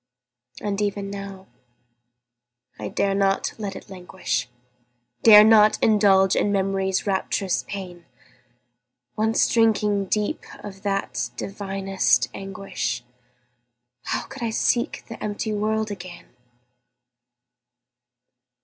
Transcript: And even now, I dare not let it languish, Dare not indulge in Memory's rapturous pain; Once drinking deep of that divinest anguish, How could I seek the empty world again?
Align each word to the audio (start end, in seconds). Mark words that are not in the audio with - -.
And 0.63 0.81
even 0.81 1.11
now, 1.11 1.45
I 2.79 2.87
dare 2.87 3.13
not 3.13 3.53
let 3.59 3.75
it 3.75 3.87
languish, 3.87 4.49
Dare 5.21 5.43
not 5.43 5.77
indulge 5.79 6.35
in 6.35 6.51
Memory's 6.51 7.05
rapturous 7.05 7.61
pain; 7.67 8.05
Once 9.15 9.47
drinking 9.47 10.05
deep 10.05 10.43
of 10.63 10.81
that 10.81 11.29
divinest 11.37 12.29
anguish, 12.33 13.03
How 14.05 14.23
could 14.25 14.41
I 14.41 14.49
seek 14.49 15.05
the 15.07 15.23
empty 15.23 15.53
world 15.53 15.91
again? 15.91 16.35